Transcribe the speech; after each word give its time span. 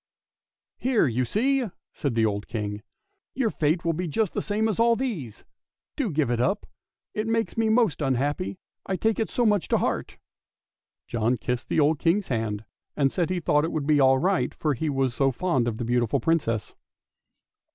"Here 0.87 1.05
you 1.05 1.25
see," 1.25 1.69
said 1.93 2.15
the 2.15 2.25
old 2.25 2.47
King," 2.47 2.81
your 3.35 3.51
fate~will 3.51 3.93
be 3.93 4.05
r 4.05 4.09
just 4.09 4.33
the 4.33 4.41
same 4.41 4.67
as 4.67 4.79
all 4.79 4.95
these. 4.95 5.43
Do 5.95 6.09
give 6.09 6.31
it 6.31 6.41
up. 6.41 6.65
It 7.13 7.27
makes 7.27 7.55
me 7.55 7.69
most 7.69 8.01
un 8.01 8.15
happy, 8.15 8.57
I 8.83 8.95
take 8.95 9.19
it 9.19 9.29
so 9.29 9.45
much 9.45 9.67
to 9.67 9.77
heart." 9.77 10.17
John 11.05 11.37
kissed 11.37 11.69
the 11.69 11.79
old 11.79 11.99
King's 11.99 12.29
hand 12.29 12.65
and 12.97 13.11
said 13.11 13.29
he 13.29 13.39
thought 13.39 13.63
it 13.63 13.71
would 13.71 13.85
be 13.85 13.99
all 13.99 14.17
right 14.17 14.51
for 14.55 14.73
he 14.73 14.89
was 14.89 15.13
so 15.13 15.29
fond 15.29 15.67
of 15.67 15.77
the 15.77 15.85
beautiful 15.85 16.19
Princess. 16.19 16.73